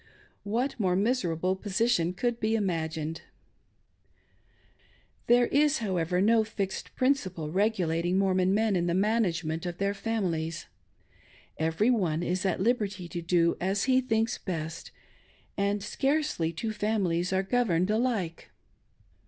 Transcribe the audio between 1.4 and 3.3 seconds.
position could be imagined?